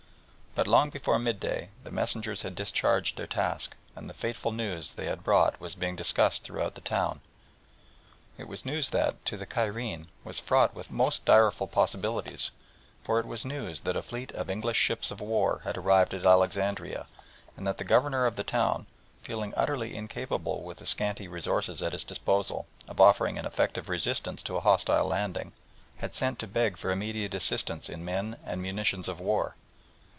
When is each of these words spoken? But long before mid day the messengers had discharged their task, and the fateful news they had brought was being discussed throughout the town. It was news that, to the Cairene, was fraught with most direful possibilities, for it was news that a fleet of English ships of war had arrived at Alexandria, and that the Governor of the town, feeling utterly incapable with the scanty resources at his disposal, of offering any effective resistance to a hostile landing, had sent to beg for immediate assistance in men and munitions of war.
But 0.53 0.67
long 0.67 0.89
before 0.89 1.17
mid 1.17 1.39
day 1.39 1.69
the 1.85 1.91
messengers 1.91 2.41
had 2.41 2.55
discharged 2.55 3.15
their 3.15 3.25
task, 3.25 3.73
and 3.95 4.09
the 4.09 4.13
fateful 4.13 4.51
news 4.51 4.91
they 4.91 5.05
had 5.05 5.23
brought 5.23 5.57
was 5.61 5.75
being 5.75 5.95
discussed 5.95 6.43
throughout 6.43 6.75
the 6.75 6.81
town. 6.81 7.21
It 8.37 8.49
was 8.49 8.65
news 8.65 8.89
that, 8.89 9.23
to 9.27 9.37
the 9.37 9.45
Cairene, 9.45 10.09
was 10.25 10.39
fraught 10.39 10.73
with 10.75 10.91
most 10.91 11.23
direful 11.23 11.67
possibilities, 11.67 12.51
for 13.01 13.17
it 13.17 13.25
was 13.25 13.45
news 13.45 13.79
that 13.81 13.95
a 13.95 14.01
fleet 14.01 14.33
of 14.33 14.51
English 14.51 14.75
ships 14.77 15.09
of 15.09 15.21
war 15.21 15.61
had 15.63 15.77
arrived 15.77 16.13
at 16.13 16.25
Alexandria, 16.25 17.07
and 17.55 17.65
that 17.65 17.77
the 17.77 17.85
Governor 17.85 18.25
of 18.25 18.35
the 18.35 18.43
town, 18.43 18.87
feeling 19.21 19.53
utterly 19.55 19.95
incapable 19.95 20.63
with 20.63 20.79
the 20.79 20.85
scanty 20.85 21.29
resources 21.29 21.81
at 21.81 21.93
his 21.93 22.03
disposal, 22.03 22.67
of 22.89 22.99
offering 22.99 23.37
any 23.37 23.47
effective 23.47 23.87
resistance 23.87 24.43
to 24.43 24.57
a 24.57 24.61
hostile 24.61 25.05
landing, 25.07 25.53
had 25.99 26.13
sent 26.13 26.39
to 26.39 26.45
beg 26.45 26.75
for 26.75 26.91
immediate 26.91 27.33
assistance 27.33 27.87
in 27.87 28.03
men 28.03 28.35
and 28.45 28.61
munitions 28.61 29.07
of 29.07 29.21
war. 29.21 29.55